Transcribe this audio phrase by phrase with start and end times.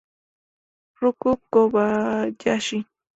[0.99, 2.77] Riku Kobayashi